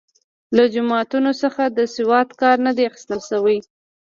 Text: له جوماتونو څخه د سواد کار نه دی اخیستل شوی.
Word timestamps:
له 0.55 0.63
جوماتونو 0.73 1.31
څخه 1.41 1.63
د 1.77 1.79
سواد 1.95 2.29
کار 2.41 2.57
نه 2.65 2.71
دی 2.75 2.83
اخیستل 2.89 3.19
شوی. 3.29 3.57